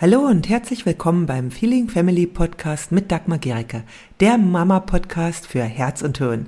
Hallo 0.00 0.20
und 0.20 0.48
herzlich 0.48 0.86
willkommen 0.86 1.26
beim 1.26 1.50
Feeling 1.50 1.90
Family 1.90 2.26
Podcast 2.26 2.90
mit 2.90 3.12
Dagmar 3.12 3.36
Gericke, 3.36 3.82
der 4.20 4.38
Mama-Podcast 4.38 5.46
für 5.46 5.62
Herz 5.62 6.00
und 6.00 6.16
Hirn. 6.16 6.46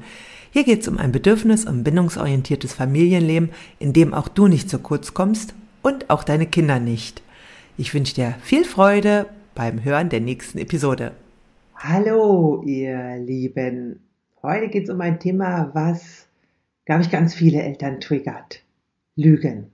Hier 0.53 0.65
geht 0.65 0.81
es 0.81 0.89
um 0.89 0.97
ein 0.97 1.13
bedürfnis- 1.13 1.67
und 1.69 1.85
bindungsorientiertes 1.85 2.73
Familienleben, 2.73 3.51
in 3.79 3.93
dem 3.93 4.15
auch 4.15 4.29
du 4.29 4.49
nicht 4.49 4.71
zu 4.71 4.79
kurz 4.79 5.13
kommst 5.13 5.55
und 5.83 6.09
auch 6.09 6.25
deine 6.25 6.47
Kinder 6.47 6.81
nicht. 6.81 7.23
Ich 7.77 7.93
wünsche 7.93 8.15
dir 8.15 8.37
viel 8.41 8.65
Freude 8.65 9.27
beim 9.55 9.85
Hören 9.85 10.09
der 10.09 10.21
nächsten 10.21 10.57
Episode. 10.57 11.13
Hallo, 11.77 12.63
ihr 12.65 13.19
Lieben. 13.19 14.01
Heute 14.43 14.69
geht 14.69 14.85
es 14.85 14.91
um 14.91 15.03
ein 15.03 15.21
Thema, 15.21 15.73
was, 15.75 16.27
glaube 16.87 17.03
ich, 17.03 17.11
ganz 17.11 17.35
viele 17.35 17.63
Eltern 17.63 18.01
triggert. 18.01 18.63
Lügen. 19.15 19.72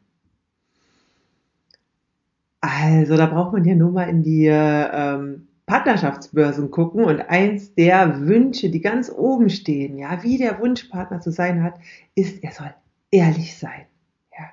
Also, 2.61 3.17
da 3.17 3.27
braucht 3.27 3.53
man 3.53 3.65
ja 3.65 3.75
nur 3.75 3.93
mal 3.93 4.09
in 4.09 4.23
die 4.23 4.47
ähm, 4.47 5.49
Partnerschaftsbörsen 5.67 6.71
gucken 6.71 7.05
und 7.05 7.21
eins 7.21 7.75
der 7.75 8.27
Wünsche, 8.27 8.71
die 8.71 8.81
ganz 8.81 9.11
oben 9.11 9.51
stehen, 9.51 9.99
ja, 9.99 10.23
wie 10.23 10.39
der 10.39 10.59
Wunschpartner 10.61 11.21
zu 11.21 11.31
sein 11.31 11.63
hat, 11.63 11.79
ist, 12.15 12.43
er 12.43 12.53
soll 12.53 12.75
ehrlich 13.11 13.57
sein. 13.59 13.87
Ja. 14.33 14.47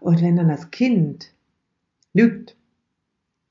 Und 0.00 0.20
wenn 0.20 0.36
dann 0.36 0.48
das 0.48 0.70
Kind 0.70 1.32
lügt, 2.12 2.56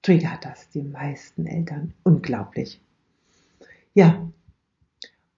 triggert 0.01 0.43
das 0.45 0.69
die 0.69 0.83
meisten 0.83 1.45
Eltern 1.47 1.93
unglaublich. 2.03 2.81
Ja. 3.93 4.29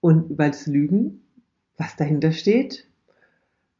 Und 0.00 0.30
über 0.30 0.48
das 0.48 0.66
Lügen, 0.66 1.22
was 1.76 1.94
dahinter 1.96 2.32
steht, 2.32 2.86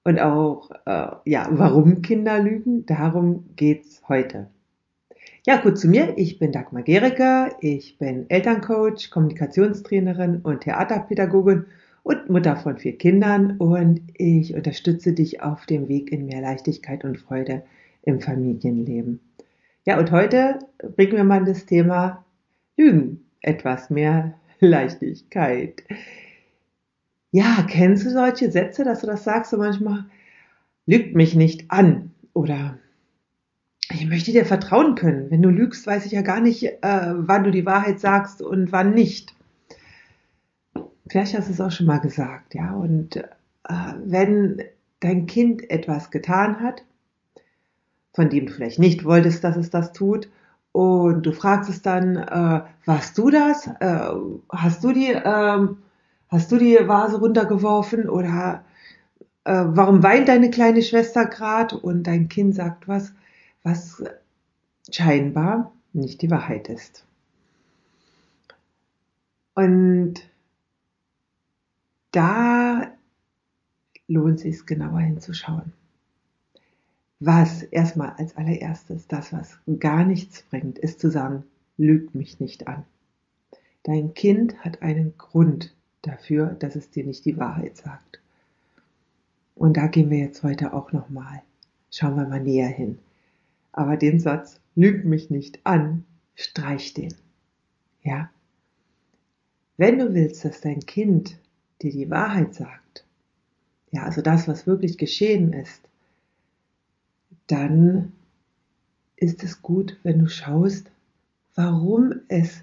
und 0.05 0.19
auch, 0.21 0.71
äh, 0.87 1.10
ja, 1.24 1.49
warum 1.51 2.02
Kinder 2.02 2.41
lügen, 2.41 2.87
darum 2.87 3.51
geht's 3.57 4.02
heute. 4.09 4.49
Ja, 5.47 5.57
kurz 5.57 5.80
zu 5.80 5.89
mir. 5.89 6.19
Ich 6.19 6.39
bin 6.39 6.53
Dagmar 6.53 6.83
Gericke. 6.83 7.55
Ich 7.61 7.97
bin 7.97 8.29
Elterncoach, 8.29 9.11
Kommunikationstrainerin 9.11 10.43
und 10.43 10.60
Theaterpädagogin 10.60 11.65
und 12.02 12.29
Mutter 12.29 12.57
von 12.57 12.77
vier 12.77 12.99
Kindern 12.99 13.57
und 13.57 14.02
ich 14.18 14.55
unterstütze 14.55 15.15
dich 15.15 15.43
auf 15.43 15.65
dem 15.65 15.88
Weg 15.88 16.13
in 16.13 16.27
mehr 16.27 16.43
Leichtigkeit 16.43 17.05
und 17.05 17.18
Freude 17.18 17.63
im 18.02 18.21
Familienleben. 18.21 19.21
Ja, 19.87 19.99
und 19.99 20.11
heute 20.11 20.59
bringen 20.95 21.16
wir 21.16 21.24
mal 21.24 21.43
das 21.46 21.65
Thema 21.65 22.23
Lügen. 22.77 23.24
Etwas 23.41 23.88
mehr 23.88 24.35
Leichtigkeit. 24.61 25.83
Ja, 27.30 27.65
kennst 27.66 28.05
du 28.05 28.11
solche 28.11 28.51
Sätze, 28.51 28.85
dass 28.85 29.01
du 29.01 29.07
das 29.07 29.24
sagst 29.24 29.52
so 29.52 29.57
manchmal, 29.57 30.05
lügt 30.85 31.15
mich 31.15 31.35
nicht 31.35 31.71
an 31.71 32.11
oder 32.35 32.79
ich 33.91 34.09
möchte 34.09 34.33
dir 34.33 34.45
vertrauen 34.45 34.95
können. 34.95 35.30
Wenn 35.30 35.43
du 35.43 35.49
lügst, 35.49 35.87
weiß 35.87 36.07
ich 36.07 36.13
ja 36.13 36.23
gar 36.23 36.41
nicht, 36.41 36.65
äh, 36.65 36.79
wann 36.83 37.45
du 37.45 37.51
die 37.51 37.66
Wahrheit 37.66 38.01
sagst 38.01 38.41
und 38.41 38.73
wann 38.73 38.95
nicht. 38.95 39.35
Vielleicht 41.09 41.37
hast 41.37 41.49
du 41.49 41.52
es 41.52 41.60
auch 41.60 41.73
schon 41.73 41.87
mal 41.87 41.99
gesagt, 41.99 42.55
ja. 42.55 42.73
Und 42.73 43.16
äh, 43.16 43.24
wenn 44.05 44.63
dein 45.01 45.27
Kind 45.27 45.71
etwas 45.71 46.11
getan 46.11 46.61
hat, 46.61 46.85
von 48.15 48.29
dem 48.29 48.46
du 48.46 48.52
vielleicht 48.52 48.79
nicht 48.79 49.05
wolltest, 49.05 49.43
dass 49.43 49.57
es 49.57 49.71
das 49.71 49.93
tut, 49.93 50.29
und 50.73 51.27
du 51.27 51.33
fragst 51.33 51.68
es 51.68 51.83
dann, 51.83 52.16
äh, 52.16 52.61
warst 52.85 53.18
du 53.18 53.30
das? 53.30 53.66
Äh, 53.80 54.11
hast 54.51 54.85
du 54.85 54.93
die, 54.93 55.13
äh, 55.13 55.68
hast 56.29 56.52
du 56.52 56.59
die 56.59 56.79
Vase 56.87 57.18
runtergeworfen 57.18 58.09
oder 58.09 58.63
äh, 59.45 59.65
warum 59.66 60.05
weint 60.05 60.29
deine 60.29 60.51
kleine 60.51 60.83
Schwester 60.83 61.27
gerade? 61.27 61.77
Und 61.77 62.05
dein 62.05 62.29
Kind 62.29 62.55
sagt 62.55 62.87
was, 62.87 63.13
was 63.63 64.03
scheinbar 64.91 65.72
nicht 65.93 66.22
die 66.22 66.31
Wahrheit 66.31 66.69
ist. 66.69 67.05
Und 69.55 70.15
da 72.12 72.93
lohnt 74.09 74.37
es 74.37 74.43
sich 74.43 74.67
genauer 74.67 75.01
hinzuschauen. 75.01 75.73
Was 77.19 77.62
erstmal 77.62 78.11
als 78.12 78.37
allererstes, 78.37 79.07
das 79.07 79.33
was 79.33 79.59
gar 79.79 80.05
nichts 80.05 80.43
bringt, 80.43 80.79
ist 80.79 81.01
zu 81.01 81.11
sagen, 81.11 81.45
lügt 81.77 82.15
mich 82.15 82.41
nicht 82.41 82.67
an. 82.67 82.84
Dein 83.83 84.15
Kind 84.15 84.57
hat 84.65 84.83
einen 84.83 85.17
Grund 85.19 85.75
dafür, 86.03 86.47
dass 86.59 86.77
es 86.77 86.91
dir 86.91 87.05
nicht 87.05 87.25
die 87.25 87.37
Wahrheit 87.37 87.77
sagt. 87.77 88.21
Und 89.55 89.77
da 89.77 89.87
gehen 89.87 90.11
wir 90.11 90.19
jetzt 90.19 90.43
heute 90.43 90.73
auch 90.73 90.93
nochmal. 90.93 91.43
Schauen 91.91 92.17
wir 92.17 92.27
mal 92.27 92.41
näher 92.41 92.69
hin. 92.69 92.99
Aber 93.73 93.97
den 93.97 94.19
Satz, 94.19 94.61
lüg 94.75 95.05
mich 95.05 95.31
nicht 95.31 95.65
an, 95.65 96.05
streich 96.35 96.95
den. 96.95 97.15
Ja? 98.03 98.31
Wenn 99.77 99.99
du 99.99 100.15
willst, 100.15 100.45
dass 100.45 100.61
dein 100.61 100.81
Kind 100.81 101.39
dir 101.83 101.93
die 101.93 102.11
Wahrheit 102.11 102.55
sagt, 102.55 103.05
ja, 103.93 104.05
also 104.05 104.23
das, 104.23 104.47
was 104.47 104.67
wirklich 104.67 104.99
geschehen 104.99 105.53
ist, 105.53 105.89
dann 107.47 108.13
ist 109.17 109.43
es 109.43 109.63
gut, 109.63 109.99
wenn 110.03 110.19
du 110.19 110.29
schaust, 110.29 110.91
warum 111.55 112.15
es 112.29 112.63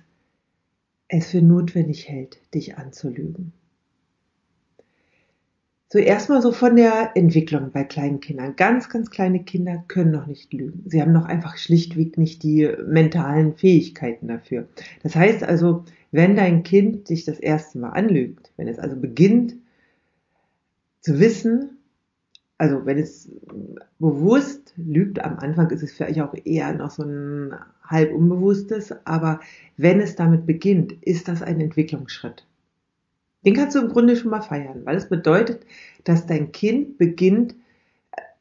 es 1.07 1.27
für 1.31 1.41
notwendig 1.41 2.07
hält, 2.09 2.37
dich 2.53 2.77
anzulügen. 2.77 3.53
So 5.89 5.99
erstmal 5.99 6.41
so 6.41 6.51
von 6.51 6.75
der 6.75 7.11
Entwicklung 7.15 7.71
bei 7.71 7.85
kleinen 7.85 8.19
Kindern. 8.19 8.57
Ganz, 8.57 8.89
ganz 8.89 9.09
kleine 9.09 9.43
Kinder 9.43 9.85
können 9.87 10.11
noch 10.11 10.27
nicht 10.27 10.51
lügen. 10.51 10.83
Sie 10.85 11.01
haben 11.01 11.13
noch 11.13 11.25
einfach 11.25 11.57
schlichtweg 11.57 12.17
nicht 12.17 12.43
die 12.43 12.69
mentalen 12.85 13.55
Fähigkeiten 13.55 14.27
dafür. 14.27 14.67
Das 15.03 15.15
heißt 15.15 15.43
also, 15.43 15.85
wenn 16.11 16.35
dein 16.35 16.63
Kind 16.63 17.09
dich 17.09 17.23
das 17.23 17.39
erste 17.39 17.79
Mal 17.79 17.91
anlügt, 17.91 18.51
wenn 18.57 18.67
es 18.67 18.79
also 18.79 18.97
beginnt 18.97 19.55
zu 20.99 21.19
wissen, 21.21 21.77
also 22.57 22.85
wenn 22.85 22.97
es 22.97 23.31
bewusst 23.97 24.73
lügt, 24.75 25.19
am 25.19 25.39
Anfang 25.39 25.69
ist 25.69 25.83
es 25.83 25.93
vielleicht 25.93 26.19
auch 26.19 26.35
eher 26.43 26.73
noch 26.73 26.91
so 26.91 27.03
ein 27.03 27.55
halb 27.83 28.13
unbewusstes, 28.13 28.93
aber 29.05 29.39
wenn 29.77 30.01
es 30.01 30.15
damit 30.15 30.45
beginnt, 30.45 30.91
ist 31.03 31.29
das 31.29 31.41
ein 31.41 31.61
Entwicklungsschritt. 31.61 32.45
Den 33.45 33.53
kannst 33.53 33.75
du 33.75 33.81
im 33.81 33.89
Grunde 33.89 34.15
schon 34.15 34.31
mal 34.31 34.41
feiern, 34.41 34.81
weil 34.85 34.97
es 34.97 35.09
bedeutet, 35.09 35.65
dass 36.03 36.25
dein 36.25 36.51
Kind 36.51 36.97
beginnt, 36.97 37.55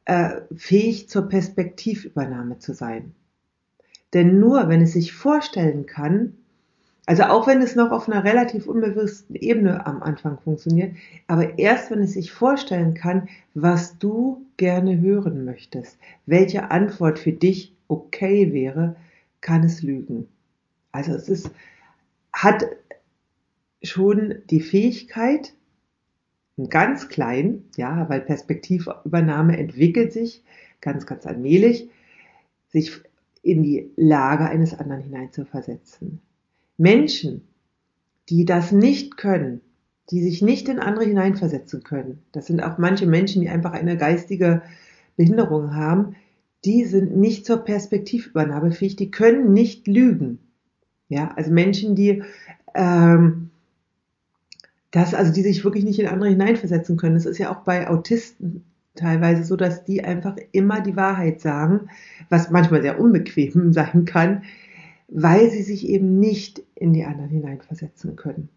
äh, 0.05 0.41
fähig 0.55 1.09
zur 1.09 1.29
Perspektivübernahme 1.29 2.59
zu 2.59 2.73
sein. 2.73 3.13
Denn 4.13 4.39
nur 4.39 4.69
wenn 4.69 4.81
es 4.81 4.93
sich 4.93 5.13
vorstellen 5.13 5.85
kann, 5.85 6.33
also 7.05 7.23
auch 7.23 7.47
wenn 7.47 7.61
es 7.61 7.75
noch 7.75 7.91
auf 7.91 8.09
einer 8.09 8.23
relativ 8.23 8.67
unbewussten 8.67 9.35
Ebene 9.35 9.85
am 9.85 10.03
Anfang 10.03 10.39
funktioniert, 10.39 10.95
aber 11.27 11.57
erst 11.57 11.89
wenn 11.89 11.99
es 11.99 12.13
sich 12.13 12.31
vorstellen 12.31 12.93
kann, 12.93 13.29
was 13.53 13.97
du 13.97 14.45
gerne 14.57 14.99
hören 14.99 15.45
möchtest, 15.45 15.97
welche 16.25 16.69
Antwort 16.69 17.17
für 17.17 17.31
dich 17.31 17.73
okay 17.87 18.51
wäre, 18.51 18.97
kann 19.39 19.63
es 19.63 19.83
lügen. 19.83 20.27
Also 20.91 21.13
es 21.13 21.29
ist, 21.29 21.51
hat 22.33 22.65
schon 23.81 24.35
die 24.49 24.61
Fähigkeit, 24.61 25.53
ganz 26.69 27.07
klein, 27.07 27.65
ja, 27.75 28.09
weil 28.09 28.21
Perspektivübernahme 28.21 29.57
entwickelt 29.57 30.11
sich 30.11 30.43
ganz, 30.81 31.05
ganz 31.05 31.25
allmählich, 31.25 31.89
sich 32.69 32.91
in 33.41 33.63
die 33.63 33.91
Lage 33.95 34.45
eines 34.45 34.77
anderen 34.77 35.01
hineinzuversetzen. 35.01 36.21
Menschen, 36.77 37.47
die 38.29 38.45
das 38.45 38.71
nicht 38.71 39.17
können, 39.17 39.61
die 40.09 40.21
sich 40.21 40.41
nicht 40.41 40.69
in 40.69 40.79
andere 40.79 41.05
hineinversetzen 41.05 41.83
können, 41.83 42.23
das 42.31 42.47
sind 42.47 42.61
auch 42.61 42.77
manche 42.77 43.05
Menschen, 43.05 43.41
die 43.41 43.49
einfach 43.49 43.73
eine 43.73 43.97
geistige 43.97 44.63
Behinderung 45.15 45.75
haben, 45.75 46.15
die 46.65 46.85
sind 46.85 47.15
nicht 47.15 47.45
zur 47.45 47.57
Perspektivübernahme 47.57 48.71
fähig, 48.71 48.95
die 48.95 49.11
können 49.11 49.53
nicht 49.53 49.87
lügen. 49.87 50.39
Ja, 51.09 51.31
also 51.35 51.51
Menschen, 51.51 51.95
die 51.95 52.23
ähm, 52.73 53.46
dass 54.91 55.13
also 55.13 55.33
die 55.33 55.41
sich 55.41 55.63
wirklich 55.63 55.83
nicht 55.83 55.99
in 55.99 56.07
andere 56.07 56.29
hineinversetzen 56.29 56.97
können. 56.97 57.15
Es 57.15 57.25
ist 57.25 57.37
ja 57.37 57.51
auch 57.51 57.63
bei 57.63 57.89
Autisten 57.89 58.63
teilweise 58.95 59.43
so, 59.43 59.55
dass 59.55 59.83
die 59.83 60.03
einfach 60.03 60.35
immer 60.51 60.81
die 60.81 60.95
Wahrheit 60.95 61.39
sagen, 61.39 61.89
was 62.29 62.49
manchmal 62.49 62.81
sehr 62.81 62.99
unbequem 62.99 63.71
sein 63.73 64.05
kann, 64.05 64.43
weil 65.07 65.49
sie 65.49 65.63
sich 65.63 65.87
eben 65.87 66.19
nicht 66.19 66.61
in 66.75 66.93
die 66.93 67.05
anderen 67.05 67.29
hineinversetzen 67.29 68.15
können. 68.15 68.49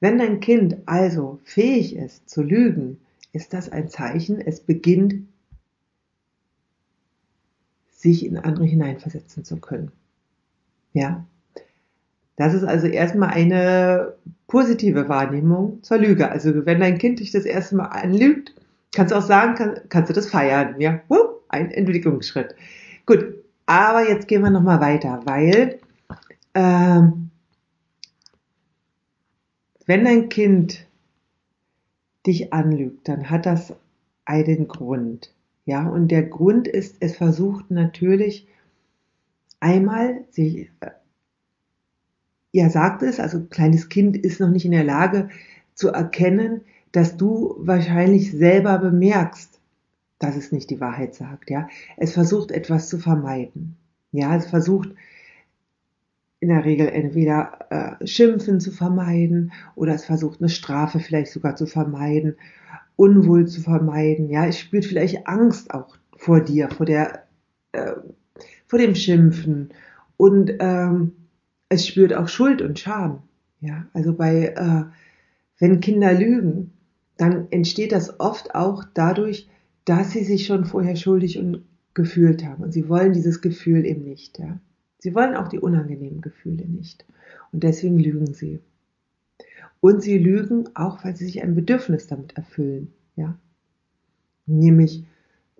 Wenn 0.00 0.18
dein 0.18 0.40
Kind 0.40 0.76
also 0.86 1.40
fähig 1.42 1.96
ist 1.96 2.28
zu 2.30 2.42
lügen, 2.42 2.98
ist 3.32 3.52
das 3.52 3.70
ein 3.70 3.88
Zeichen, 3.88 4.40
es 4.40 4.60
beginnt 4.60 5.26
sich 7.90 8.24
in 8.24 8.38
andere 8.38 8.64
hineinversetzen 8.64 9.44
zu 9.44 9.56
können. 9.56 9.90
Ja, 10.92 11.26
das 12.38 12.54
ist 12.54 12.64
also 12.64 12.86
erstmal 12.86 13.30
eine 13.30 14.14
positive 14.46 15.08
Wahrnehmung 15.08 15.82
zur 15.82 15.98
Lüge. 15.98 16.30
Also 16.30 16.64
wenn 16.64 16.80
dein 16.80 16.96
Kind 16.98 17.18
dich 17.20 17.32
das 17.32 17.44
erste 17.44 17.76
Mal 17.76 17.86
anlügt, 17.86 18.54
kannst 18.94 19.12
du 19.12 19.16
auch 19.18 19.22
sagen, 19.22 19.56
kann, 19.56 19.80
kannst 19.88 20.08
du 20.08 20.14
das 20.14 20.30
feiern. 20.30 20.80
Ja, 20.80 21.00
ein 21.48 21.70
Entwicklungsschritt. 21.70 22.54
Gut, 23.06 23.34
Aber 23.66 24.08
jetzt 24.08 24.28
gehen 24.28 24.42
wir 24.42 24.50
nochmal 24.50 24.80
weiter, 24.80 25.20
weil 25.24 25.80
ähm, 26.54 27.30
wenn 29.86 30.04
dein 30.04 30.28
Kind 30.28 30.86
dich 32.26 32.52
anlügt, 32.52 33.08
dann 33.08 33.30
hat 33.30 33.46
das 33.46 33.74
einen 34.24 34.68
Grund. 34.68 35.32
Ja, 35.64 35.88
und 35.88 36.08
der 36.08 36.22
Grund 36.22 36.68
ist, 36.68 36.96
es 37.00 37.16
versucht 37.16 37.70
natürlich 37.70 38.46
einmal 39.60 40.24
sich, 40.30 40.70
ja, 42.58 42.70
sagt 42.70 43.02
es, 43.02 43.20
also 43.20 43.44
kleines 43.44 43.88
Kind 43.88 44.16
ist 44.16 44.40
noch 44.40 44.50
nicht 44.50 44.64
in 44.64 44.72
der 44.72 44.84
Lage 44.84 45.28
zu 45.74 45.90
erkennen, 45.90 46.62
dass 46.90 47.16
du 47.16 47.54
wahrscheinlich 47.58 48.32
selber 48.32 48.78
bemerkst, 48.78 49.60
dass 50.18 50.34
es 50.34 50.50
nicht 50.50 50.68
die 50.70 50.80
Wahrheit 50.80 51.14
sagt, 51.14 51.50
ja. 51.50 51.68
Es 51.96 52.14
versucht 52.14 52.50
etwas 52.50 52.88
zu 52.88 52.98
vermeiden. 52.98 53.76
Ja, 54.10 54.34
es 54.34 54.46
versucht 54.46 54.88
in 56.40 56.48
der 56.48 56.64
Regel 56.64 56.88
entweder 56.88 57.98
äh, 58.00 58.06
Schimpfen 58.06 58.58
zu 58.58 58.72
vermeiden 58.72 59.52
oder 59.76 59.94
es 59.94 60.04
versucht 60.04 60.40
eine 60.40 60.48
Strafe 60.48 60.98
vielleicht 60.98 61.30
sogar 61.30 61.54
zu 61.54 61.66
vermeiden, 61.66 62.36
Unwohl 62.96 63.46
zu 63.46 63.60
vermeiden. 63.60 64.28
Ja, 64.30 64.46
es 64.46 64.58
spürt 64.58 64.84
vielleicht 64.84 65.28
Angst 65.28 65.72
auch 65.72 65.96
vor 66.16 66.40
dir, 66.40 66.68
vor 66.70 66.86
der, 66.86 67.22
äh, 67.70 67.92
vor 68.66 68.80
dem 68.80 68.96
Schimpfen 68.96 69.70
und 70.16 70.54
ähm, 70.58 71.12
es 71.68 71.86
spürt 71.86 72.14
auch 72.14 72.28
Schuld 72.28 72.62
und 72.62 72.78
Scham. 72.78 73.22
Ja, 73.60 73.86
also 73.92 74.14
bei 74.14 74.54
äh, 74.56 74.84
wenn 75.58 75.80
Kinder 75.80 76.14
lügen, 76.14 76.72
dann 77.16 77.48
entsteht 77.50 77.92
das 77.92 78.20
oft 78.20 78.54
auch 78.54 78.84
dadurch, 78.94 79.48
dass 79.84 80.12
sie 80.12 80.24
sich 80.24 80.46
schon 80.46 80.64
vorher 80.64 80.96
schuldig 80.96 81.38
und 81.38 81.64
gefühlt 81.94 82.44
haben. 82.44 82.62
Und 82.62 82.72
sie 82.72 82.88
wollen 82.88 83.12
dieses 83.12 83.40
Gefühl 83.40 83.84
eben 83.84 84.04
nicht. 84.04 84.38
Ja? 84.38 84.60
Sie 84.98 85.14
wollen 85.14 85.34
auch 85.34 85.48
die 85.48 85.58
unangenehmen 85.58 86.20
Gefühle 86.20 86.64
nicht. 86.66 87.04
Und 87.52 87.64
deswegen 87.64 87.98
lügen 87.98 88.34
sie. 88.34 88.60
Und 89.80 90.02
sie 90.02 90.18
lügen 90.18 90.68
auch, 90.74 91.04
weil 91.04 91.16
sie 91.16 91.24
sich 91.24 91.42
ein 91.42 91.54
Bedürfnis 91.54 92.06
damit 92.06 92.36
erfüllen. 92.36 92.92
Ja? 93.16 93.36
Nämlich 94.46 95.04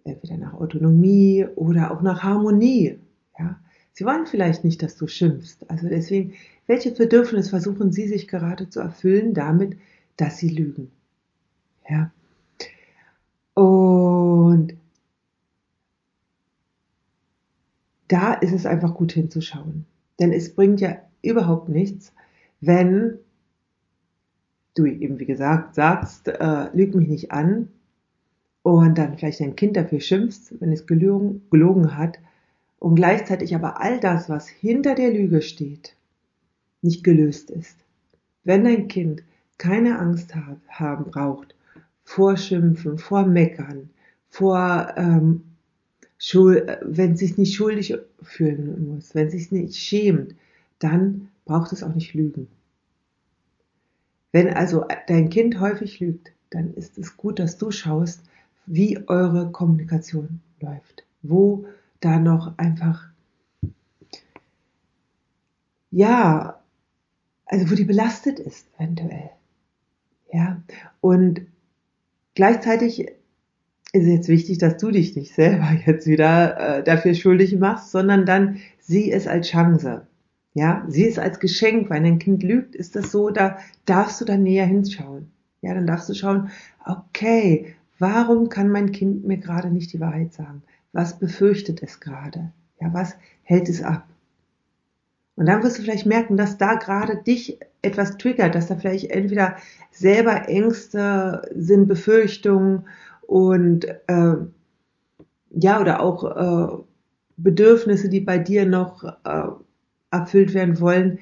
entweder 0.05 0.37
nach 0.37 0.55
Autonomie 0.55 1.47
oder 1.57 1.91
auch 1.91 2.03
nach 2.03 2.23
Harmonie. 2.23 2.99
Ja? 3.39 3.59
Sie 3.99 4.05
wollen 4.05 4.27
vielleicht 4.27 4.63
nicht, 4.63 4.81
dass 4.85 4.97
du 4.97 5.09
schimpfst. 5.09 5.69
Also 5.69 5.89
deswegen, 5.89 6.35
welches 6.69 6.95
Bedürfnis 6.95 7.51
versuchen 7.51 7.91
sie 7.91 8.07
sich 8.07 8.29
gerade 8.29 8.69
zu 8.69 8.79
erfüllen 8.79 9.35
damit, 9.35 9.77
dass 10.17 10.39
sie 10.39 10.51
lügen? 10.51 10.93
Ja. 11.91 12.13
Und 13.55 14.75
da 18.07 18.35
ist 18.35 18.53
es 18.53 18.67
einfach 18.67 18.95
gut 18.95 19.11
hinzuschauen. 19.11 19.85
Denn 20.21 20.33
es 20.33 20.55
bringt 20.55 20.81
ja 20.81 20.99
überhaupt 21.21 21.69
nichts, 21.69 22.13
wenn 22.61 23.19
du 24.77 24.87
eben, 24.87 25.19
wie 25.19 25.27
gesagt, 25.27 25.75
sagst, 25.75 26.29
äh, 26.29 26.69
lüg 26.73 26.95
mich 26.95 27.09
nicht 27.09 27.33
an 27.33 27.67
und 28.63 28.97
dann 28.97 29.19
vielleicht 29.19 29.41
dein 29.41 29.57
Kind 29.57 29.77
dafür 29.77 29.99
schimpfst, 29.99 30.55
wenn 30.61 30.71
es 30.71 30.87
gelogen, 30.87 31.43
gelogen 31.51 31.97
hat 31.97 32.21
und 32.79 32.95
gleichzeitig 32.95 33.55
aber 33.55 33.81
all 33.81 34.01
das, 34.01 34.29
was 34.29 34.49
hinter 34.49 34.95
der 34.95 35.11
Lüge 35.11 35.43
steht, 35.43 35.95
nicht 36.83 37.03
gelöst 37.03 37.51
ist. 37.51 37.77
Wenn 38.45 38.65
dein 38.65 38.89
Kind 38.89 39.23
keine 39.59 39.99
Angst 39.99 40.35
haben 40.69 41.11
braucht 41.11 41.55
vor 42.05 42.37
Schimpfen, 42.37 42.99
vor 42.99 43.27
Meckern, 43.27 43.91
vor, 44.31 44.95
ähm, 44.97 45.43
wenn 46.21 47.13
es 47.13 47.19
sich 47.19 47.37
nicht 47.37 47.55
schuldig 47.55 47.97
fühlen 48.23 48.95
muss, 48.95 49.15
wenn 49.15 49.27
es 49.27 49.33
sich 49.33 49.53
nicht 49.53 49.77
schämt, 49.77 50.35
dann 50.79 51.29
braucht 51.45 51.73
es 51.73 51.83
auch 51.83 51.95
nicht 51.95 52.15
lügen. 52.15 52.49
Wenn 54.33 54.49
also 54.49 54.85
dein 55.07 55.31
Kind 55.31 55.59
häufig 55.61 56.01
lügt, 56.01 56.33
dann 56.51 56.75
ist 56.75 56.99
es 56.99 57.17
gut, 57.17 57.39
dass 57.39 57.59
du 57.59 57.71
schaust, 57.71 58.23
wie 58.67 58.99
eure 59.09 59.51
Kommunikation 59.51 60.41
läuft, 60.61 61.05
wo 61.23 61.67
da 62.01 62.19
noch 62.19 62.57
einfach, 62.59 63.09
ja, 65.91 66.61
also 67.47 67.71
wo 67.71 67.75
die 67.75 67.85
belastet 67.85 68.39
ist, 68.39 68.67
eventuell. 68.79 69.31
Ja, 70.33 70.63
und 71.01 71.41
gleichzeitig 72.35 73.09
ist 73.93 74.03
es 74.03 74.09
jetzt 74.09 74.29
wichtig, 74.29 74.59
dass 74.59 74.77
du 74.77 74.91
dich 74.91 75.17
nicht 75.17 75.35
selber 75.35 75.71
jetzt 75.87 76.07
wieder 76.07 76.79
äh, 76.79 76.85
dafür 76.85 77.15
schuldig 77.15 77.57
machst, 77.59 77.91
sondern 77.91 78.27
dann 78.27 78.59
sieh 78.79 79.11
es 79.11 79.27
als 79.27 79.49
Chance. 79.49 80.07
Ja, 80.55 80.85
sieh 80.89 81.07
es 81.07 81.19
als 81.19 81.41
Geschenk. 81.41 81.89
Wenn 81.89 82.05
ein 82.05 82.19
Kind 82.19 82.43
lügt, 82.43 82.75
ist 82.75 82.97
das 82.97 83.13
so, 83.13 83.31
da 83.31 83.59
darfst 83.87 84.21
du 84.21 84.25
dann 84.25 84.43
näher 84.43 84.67
hinschauen. 84.67 85.31
Ja, 85.63 85.75
dann 85.75 85.87
darfst 85.87 86.09
du 86.09 86.15
schauen, 86.15 86.51
okay, 86.85 87.75
warum 87.99 88.49
kann 88.49 88.69
mein 88.69 88.93
Kind 88.93 89.25
mir 89.25 89.39
gerade 89.39 89.71
nicht 89.71 89.93
die 89.93 90.01
Wahrheit 90.01 90.33
sagen? 90.33 90.63
Was 90.99 91.17
befürchtet 91.17 91.81
es 91.85 92.01
gerade? 92.01 92.51
Ja, 92.81 92.93
was 92.93 93.15
hält 93.45 93.69
es 93.69 93.85
ab? 93.85 94.09
Und 95.37 95.47
dann 95.47 95.63
wirst 95.63 95.79
du 95.79 95.83
vielleicht 95.83 96.07
merken, 96.07 96.37
dass 96.37 96.59
da 96.59 96.75
gerade 96.75 97.23
dich 97.23 97.61
etwas 97.83 98.19
triggert, 98.19 98.57
dass 98.57 98.67
da 98.67 98.75
vielleicht 98.75 99.13
entweder 99.13 99.59
selber 99.93 100.49
Ängste 100.49 101.43
sind, 101.55 101.87
Befürchtungen 101.87 102.89
und 103.29 103.85
äh, 103.85 104.35
ja, 105.51 105.81
oder 105.81 106.01
auch 106.01 106.25
äh, 106.25 106.83
Bedürfnisse, 107.37 108.09
die 108.09 108.21
bei 108.21 108.39
dir 108.39 108.67
noch 108.67 109.05
äh, 109.05 109.51
erfüllt 110.11 110.53
werden 110.53 110.81
wollen, 110.81 111.21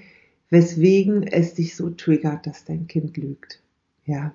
weswegen 0.48 1.22
es 1.22 1.52
dich 1.52 1.76
so 1.76 1.90
triggert, 1.90 2.46
dass 2.46 2.64
dein 2.64 2.86
Kind 2.86 3.18
lügt. 3.18 3.62
Ja. 4.06 4.32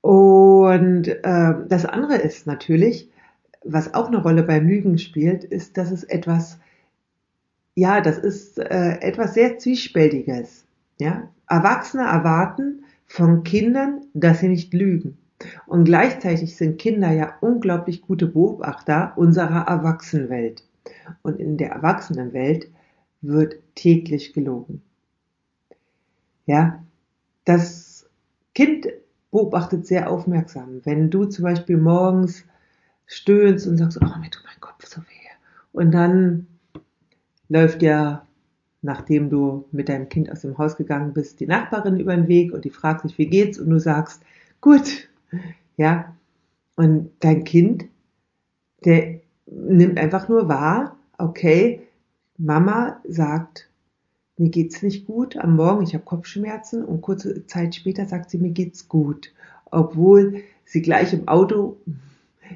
Und 0.00 1.08
äh, 1.08 1.54
das 1.68 1.84
andere 1.84 2.16
ist 2.16 2.46
natürlich, 2.46 3.10
was 3.64 3.92
auch 3.94 4.08
eine 4.08 4.22
Rolle 4.22 4.42
beim 4.42 4.66
Lügen 4.66 4.98
spielt, 4.98 5.44
ist, 5.44 5.76
dass 5.76 5.90
es 5.90 6.04
etwas 6.04 6.58
ja, 7.74 8.00
das 8.00 8.18
ist 8.18 8.58
äh, 8.58 8.98
etwas 9.00 9.34
sehr 9.34 9.58
Zwiespältiges. 9.58 10.66
Ja? 10.98 11.28
Erwachsene 11.48 12.04
erwarten 12.04 12.84
von 13.06 13.42
Kindern, 13.42 14.02
dass 14.14 14.40
sie 14.40 14.48
nicht 14.48 14.74
lügen. 14.74 15.16
Und 15.66 15.84
gleichzeitig 15.84 16.56
sind 16.56 16.78
Kinder 16.78 17.10
ja 17.10 17.34
unglaublich 17.40 18.02
gute 18.02 18.26
Beobachter 18.26 19.14
unserer 19.16 19.66
Erwachsenenwelt. 19.66 20.62
Und 21.22 21.40
in 21.40 21.56
der 21.56 21.70
Erwachsenenwelt 21.70 22.68
wird 23.22 23.56
täglich 23.74 24.34
gelogen. 24.34 24.82
Ja, 26.44 26.82
das 27.46 28.06
Kind 28.54 28.88
beobachtet 29.30 29.86
sehr 29.86 30.10
aufmerksam. 30.10 30.80
Wenn 30.84 31.10
du 31.10 31.24
zum 31.24 31.44
Beispiel 31.44 31.76
morgens 31.76 32.44
stöhnst 33.06 33.66
und 33.66 33.76
sagst, 33.76 33.98
oh, 34.00 34.18
mir 34.18 34.30
tut 34.30 34.44
mein 34.44 34.60
Kopf 34.60 34.86
so 34.86 35.00
weh. 35.00 35.20
Und 35.72 35.92
dann 35.92 36.46
läuft 37.48 37.82
ja, 37.82 38.26
nachdem 38.82 39.30
du 39.30 39.66
mit 39.72 39.88
deinem 39.88 40.08
Kind 40.08 40.30
aus 40.30 40.40
dem 40.40 40.58
Haus 40.58 40.76
gegangen 40.76 41.12
bist, 41.12 41.40
die 41.40 41.46
Nachbarin 41.46 41.98
über 41.98 42.14
den 42.14 42.28
Weg 42.28 42.52
und 42.52 42.64
die 42.64 42.70
fragt 42.70 43.02
sich, 43.02 43.18
wie 43.18 43.26
geht's? 43.26 43.58
Und 43.58 43.70
du 43.70 43.78
sagst, 43.78 44.22
gut, 44.60 45.08
ja. 45.76 46.14
Und 46.76 47.10
dein 47.20 47.44
Kind, 47.44 47.86
der 48.84 49.20
nimmt 49.46 49.98
einfach 49.98 50.28
nur 50.28 50.48
wahr, 50.48 50.96
okay, 51.18 51.86
Mama 52.38 53.00
sagt, 53.06 53.69
mir 54.40 54.48
geht's 54.48 54.82
nicht 54.82 55.06
gut 55.06 55.36
am 55.36 55.54
Morgen, 55.54 55.82
ich 55.82 55.92
habe 55.92 56.04
Kopfschmerzen 56.04 56.82
und 56.82 57.02
kurze 57.02 57.46
Zeit 57.46 57.74
später 57.74 58.06
sagt 58.06 58.30
sie, 58.30 58.38
mir 58.38 58.50
geht's 58.50 58.88
gut, 58.88 59.34
obwohl 59.70 60.42
sie 60.64 60.80
gleich 60.80 61.12
im 61.12 61.28
Auto 61.28 61.76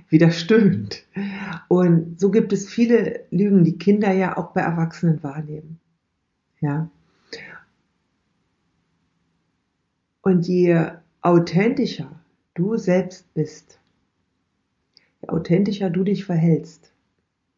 wieder 0.09 0.31
stöhnt. 0.31 1.05
Und 1.69 2.19
so 2.19 2.31
gibt 2.31 2.53
es 2.55 2.69
viele 2.69 3.25
Lügen, 3.31 3.65
die 3.65 3.77
Kinder 3.77 4.13
ja 4.13 4.37
auch 4.39 4.53
bei 4.53 4.63
Erwachsenen 4.63 5.23
wahrnehmen. 5.23 5.79
Ja. 6.61 6.89
Und 10.23 10.49
je 10.49 10.87
authentischer 11.21 12.19
du 12.55 12.77
selbst 12.77 13.33
bist, 13.35 13.79
je 15.21 15.29
authentischer 15.29 15.91
du 15.91 16.03
dich 16.03 16.25
verhältst, 16.25 16.94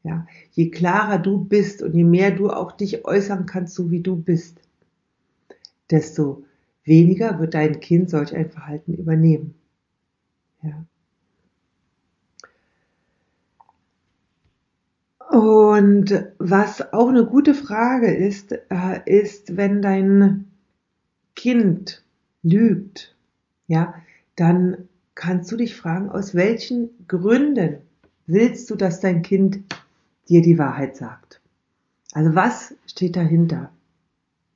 ja, 0.07 0.25
je 0.53 0.71
klarer 0.71 1.19
du 1.19 1.45
bist 1.45 1.83
und 1.83 1.95
je 1.95 2.05
mehr 2.05 2.31
du 2.31 2.49
auch 2.51 2.73
dich 2.73 3.05
äußern 3.05 3.45
kannst, 3.47 3.75
so 3.75 3.91
wie 3.91 4.01
du 4.01 4.15
bist, 4.15 4.61
desto 5.91 6.45
weniger 6.85 7.41
wird 7.41 7.55
dein 7.55 7.81
Kind 7.81 8.11
solch 8.11 8.35
ein 8.35 8.49
Verhalten 8.49 8.95
übernehmen. 8.95 9.55
Ja. 10.63 10.85
Und 15.29 16.25
was 16.39 16.93
auch 16.93 17.09
eine 17.09 17.27
gute 17.27 17.55
Frage 17.55 18.15
ist, 18.15 18.53
äh, 18.53 19.01
ist, 19.07 19.57
wenn 19.57 19.83
dein 19.83 20.47
Kind 21.35 22.05
lügt, 22.45 23.17
ja, 23.67 23.95
dann 24.37 24.89
kannst 25.17 25.51
du 25.51 25.57
dich 25.57 25.75
fragen, 25.75 26.11
aus 26.11 26.37
welchen 26.37 26.91
Gründen 27.09 27.79
willst 28.27 28.71
du, 28.71 28.77
dass 28.77 29.01
dein 29.01 29.23
Kind 29.23 29.61
dir 30.29 30.43
die 30.43 30.59
Wahrheit 30.59 30.97
sagt. 30.97 31.41
Also 32.13 32.35
was 32.35 32.75
steht 32.87 33.17
dahinter? 33.17 33.71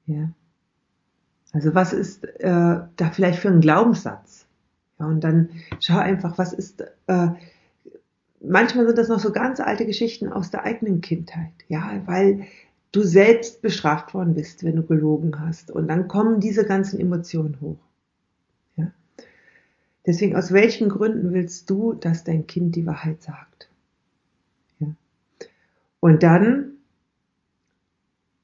Ja. 0.06 0.30
Also 1.52 1.74
was 1.74 1.92
ist 1.92 2.24
äh, 2.24 2.80
da 2.96 3.10
vielleicht 3.12 3.40
für 3.40 3.48
ein 3.48 3.60
Glaubenssatz? 3.60 4.46
Ja, 4.98 5.06
und 5.06 5.24
dann 5.24 5.50
schau 5.80 5.98
einfach, 5.98 6.38
was 6.38 6.52
ist, 6.52 6.82
äh, 7.06 7.28
manchmal 8.40 8.86
sind 8.86 8.98
das 8.98 9.08
noch 9.08 9.20
so 9.20 9.32
ganz 9.32 9.60
alte 9.60 9.86
Geschichten 9.86 10.32
aus 10.32 10.50
der 10.50 10.64
eigenen 10.64 11.00
Kindheit, 11.00 11.52
ja, 11.68 12.02
weil 12.06 12.46
du 12.92 13.02
selbst 13.02 13.62
bestraft 13.62 14.14
worden 14.14 14.34
bist, 14.34 14.64
wenn 14.64 14.76
du 14.76 14.82
gelogen 14.82 15.38
hast. 15.40 15.70
Und 15.70 15.88
dann 15.88 16.08
kommen 16.08 16.40
diese 16.40 16.64
ganzen 16.64 17.00
Emotionen 17.00 17.60
hoch. 17.60 17.78
Ja. 18.76 18.90
Deswegen, 20.06 20.36
aus 20.36 20.52
welchen 20.52 20.88
Gründen 20.88 21.32
willst 21.32 21.70
du, 21.70 21.94
dass 21.94 22.24
dein 22.24 22.46
Kind 22.46 22.74
die 22.76 22.86
Wahrheit 22.86 23.22
sagt? 23.22 23.69
Und 26.00 26.22
dann 26.22 26.72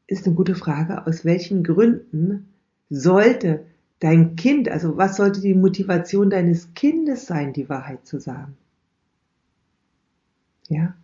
ist 0.07 0.27
eine 0.27 0.35
gute 0.35 0.55
Frage, 0.55 1.07
aus 1.07 1.25
welchen 1.25 1.65
Gründen 1.65 2.49
sollte 2.91 3.65
dein 3.99 4.37
Kind, 4.37 4.69
also 4.69 4.97
was 4.97 5.17
sollte 5.17 5.41
die 5.41 5.55
Motivation 5.55 6.31
deines 6.31 6.75
Kindes 6.75 7.27
sein, 7.27 7.53
die 7.53 7.69
Wahrheit 7.69 8.07
zu 8.07 8.21
sagen? 8.21 8.57
Ja. 10.69 10.95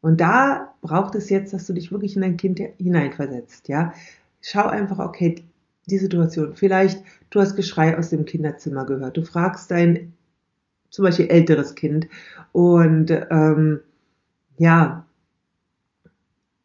Und 0.00 0.20
da 0.20 0.74
braucht 0.80 1.14
es 1.14 1.30
jetzt, 1.30 1.52
dass 1.52 1.66
du 1.66 1.72
dich 1.72 1.92
wirklich 1.92 2.16
in 2.16 2.22
dein 2.22 2.36
Kind 2.36 2.60
hineinversetzt, 2.78 3.68
ja. 3.68 3.94
Schau 4.40 4.66
einfach, 4.66 4.98
okay, 4.98 5.42
die 5.86 5.98
Situation. 5.98 6.54
Vielleicht, 6.54 7.02
du 7.30 7.40
hast 7.40 7.56
Geschrei 7.56 7.96
aus 7.96 8.10
dem 8.10 8.24
Kinderzimmer 8.24 8.84
gehört. 8.84 9.16
Du 9.16 9.22
fragst 9.22 9.70
dein 9.70 10.12
zum 10.90 11.04
Beispiel 11.04 11.28
älteres 11.28 11.74
Kind 11.74 12.06
und 12.52 13.10
ähm, 13.10 13.80
ja, 14.56 15.06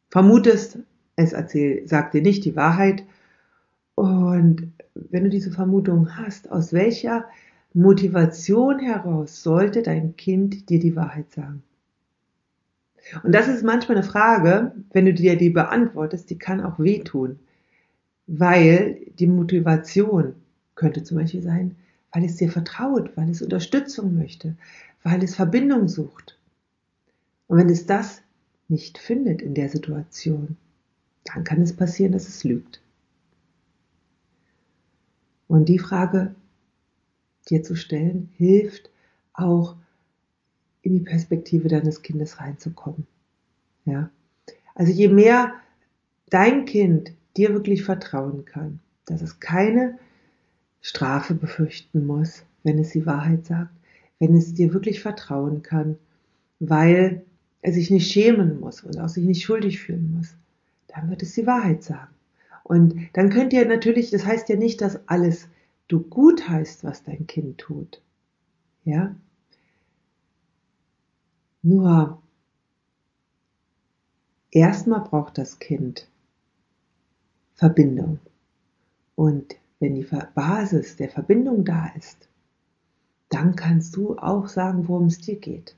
vermutest, 0.09 0.79
es 1.15 1.33
erzählt, 1.33 1.89
sagt 1.89 2.13
dir 2.13 2.21
nicht 2.21 2.45
die 2.45 2.55
Wahrheit. 2.55 3.03
Und 3.95 4.71
wenn 4.93 5.23
du 5.23 5.29
diese 5.29 5.51
Vermutung 5.51 6.15
hast, 6.15 6.51
aus 6.51 6.73
welcher 6.73 7.25
Motivation 7.73 8.79
heraus 8.79 9.43
sollte 9.43 9.81
dein 9.83 10.15
Kind 10.15 10.69
dir 10.69 10.79
die 10.79 10.95
Wahrheit 10.95 11.31
sagen? 11.31 11.63
Und 13.23 13.33
das 13.33 13.47
ist 13.47 13.63
manchmal 13.63 13.97
eine 13.97 14.05
Frage, 14.05 14.73
wenn 14.91 15.05
du 15.05 15.13
dir 15.13 15.37
die 15.37 15.49
beantwortest, 15.49 16.29
die 16.29 16.37
kann 16.37 16.61
auch 16.61 16.79
wehtun, 16.79 17.39
weil 18.27 19.01
die 19.17 19.27
Motivation 19.27 20.35
könnte 20.75 21.03
zum 21.03 21.17
Beispiel 21.17 21.41
sein, 21.41 21.75
weil 22.13 22.23
es 22.23 22.37
dir 22.37 22.49
vertraut, 22.49 23.15
weil 23.15 23.29
es 23.29 23.41
Unterstützung 23.41 24.15
möchte, 24.15 24.55
weil 25.03 25.23
es 25.23 25.35
Verbindung 25.35 25.87
sucht. 25.87 26.38
Und 27.49 27.57
wenn 27.57 27.69
es 27.69 27.87
das 27.87 28.21
nicht 28.67 28.99
findet 28.99 29.41
in 29.41 29.55
der 29.55 29.69
Situation, 29.69 30.55
dann 31.25 31.43
kann 31.43 31.61
es 31.61 31.75
passieren, 31.75 32.11
dass 32.11 32.27
es 32.27 32.43
lügt. 32.43 32.79
Und 35.47 35.67
die 35.67 35.79
Frage 35.79 36.35
dir 37.49 37.63
zu 37.63 37.75
stellen, 37.75 38.29
hilft 38.37 38.91
auch 39.33 39.75
in 40.83 40.93
die 40.93 41.03
Perspektive 41.03 41.67
deines 41.67 42.03
Kindes 42.03 42.39
reinzukommen. 42.39 43.07
Ja. 43.83 44.11
Also 44.75 44.91
je 44.91 45.07
mehr 45.07 45.55
dein 46.29 46.65
Kind 46.65 47.13
dir 47.35 47.51
wirklich 47.53 47.83
vertrauen 47.83 48.45
kann, 48.45 48.79
dass 49.05 49.23
es 49.23 49.39
keine 49.39 49.97
Strafe 50.81 51.33
befürchten 51.33 52.05
muss, 52.05 52.43
wenn 52.61 52.77
es 52.77 52.91
die 52.91 53.07
Wahrheit 53.07 53.47
sagt, 53.47 53.73
wenn 54.19 54.35
es 54.35 54.53
dir 54.53 54.71
wirklich 54.71 55.01
vertrauen 55.01 55.63
kann, 55.63 55.97
weil 56.59 57.25
er 57.61 57.73
sich 57.73 57.91
nicht 57.91 58.11
schämen 58.11 58.59
muss 58.59 58.83
und 58.83 58.99
auch 58.99 59.09
sich 59.09 59.25
nicht 59.25 59.43
schuldig 59.43 59.79
fühlen 59.79 60.13
muss, 60.15 60.35
dann 60.87 61.09
wird 61.09 61.23
es 61.23 61.33
die 61.33 61.45
Wahrheit 61.45 61.83
sagen. 61.83 62.13
Und 62.63 62.95
dann 63.13 63.29
könnt 63.29 63.53
ihr 63.53 63.65
natürlich, 63.65 64.11
das 64.11 64.25
heißt 64.25 64.49
ja 64.49 64.55
nicht, 64.55 64.81
dass 64.81 65.07
alles 65.07 65.47
du 65.87 66.01
gut 66.01 66.47
heißt, 66.47 66.83
was 66.83 67.03
dein 67.03 67.27
Kind 67.27 67.57
tut. 67.57 68.01
Ja? 68.85 69.15
Nur 71.61 72.21
erstmal 74.51 75.01
braucht 75.01 75.37
das 75.37 75.59
Kind 75.59 76.07
Verbindung. 77.55 78.19
Und 79.15 79.55
wenn 79.79 79.95
die 79.95 80.07
Basis 80.33 80.95
der 80.95 81.09
Verbindung 81.09 81.65
da 81.65 81.87
ist, 81.97 82.29
dann 83.29 83.55
kannst 83.55 83.95
du 83.95 84.17
auch 84.17 84.47
sagen, 84.47 84.87
worum 84.87 85.07
es 85.07 85.19
dir 85.19 85.35
geht. 85.35 85.75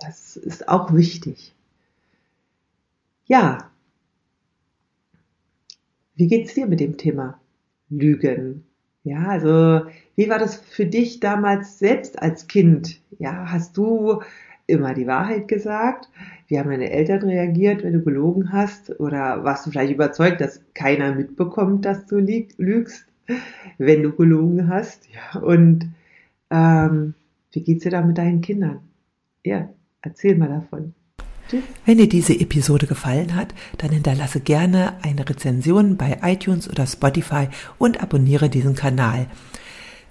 Das 0.00 0.36
ist 0.36 0.68
auch 0.68 0.94
wichtig. 0.94 1.52
Ja. 3.26 3.70
Wie 6.16 6.26
geht's 6.26 6.54
dir 6.54 6.66
mit 6.66 6.80
dem 6.80 6.96
Thema 6.96 7.40
Lügen? 7.88 8.64
Ja, 9.04 9.28
also 9.28 9.86
wie 10.16 10.28
war 10.28 10.38
das 10.38 10.56
für 10.56 10.86
dich 10.86 11.20
damals 11.20 11.78
selbst 11.78 12.20
als 12.20 12.46
Kind? 12.46 13.00
Ja, 13.18 13.50
hast 13.50 13.76
du 13.76 14.22
immer 14.66 14.94
die 14.94 15.06
Wahrheit 15.06 15.48
gesagt? 15.48 16.08
Wie 16.48 16.58
haben 16.58 16.70
deine 16.70 16.90
Eltern 16.90 17.22
reagiert, 17.22 17.82
wenn 17.82 17.94
du 17.94 18.02
gelogen 18.02 18.52
hast? 18.52 18.98
Oder 19.00 19.44
warst 19.44 19.66
du 19.66 19.70
vielleicht 19.70 19.92
überzeugt, 19.92 20.40
dass 20.40 20.62
keiner 20.74 21.14
mitbekommt, 21.14 21.84
dass 21.84 22.06
du 22.06 22.18
lügst, 22.18 23.06
wenn 23.78 24.02
du 24.02 24.12
gelogen 24.12 24.68
hast? 24.68 25.08
Ja, 25.08 25.40
und 25.40 25.90
ähm, 26.50 27.14
wie 27.52 27.62
geht's 27.62 27.84
dir 27.84 27.90
da 27.90 28.02
mit 28.02 28.18
deinen 28.18 28.40
Kindern? 28.42 28.80
Ja, 29.44 29.68
erzähl 30.02 30.36
mal 30.36 30.48
davon. 30.48 30.94
Wenn 31.84 31.98
dir 31.98 32.08
diese 32.08 32.38
Episode 32.38 32.86
gefallen 32.86 33.34
hat, 33.34 33.54
dann 33.78 33.90
hinterlasse 33.90 34.40
gerne 34.40 34.94
eine 35.02 35.28
Rezension 35.28 35.96
bei 35.96 36.18
iTunes 36.22 36.68
oder 36.70 36.86
Spotify 36.86 37.48
und 37.78 38.00
abonniere 38.00 38.48
diesen 38.48 38.74
Kanal. 38.74 39.26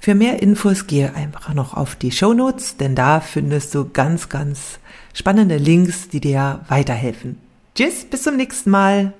Für 0.01 0.15
mehr 0.15 0.41
Infos 0.41 0.87
gehe 0.87 1.13
einfach 1.13 1.53
noch 1.53 1.73
auf 1.75 1.95
die 1.95 2.11
Show 2.11 2.33
Notes, 2.33 2.77
denn 2.77 2.95
da 2.95 3.19
findest 3.19 3.75
du 3.75 3.89
ganz, 3.89 4.29
ganz 4.29 4.79
spannende 5.13 5.57
Links, 5.57 6.09
die 6.09 6.21
dir 6.21 6.61
weiterhelfen. 6.67 7.37
Tschüss, 7.75 8.05
bis 8.05 8.23
zum 8.23 8.37
nächsten 8.37 8.69
Mal. 8.69 9.13